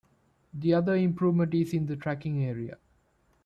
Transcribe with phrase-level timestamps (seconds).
[0.51, 2.79] The other improvement is in the tracking area.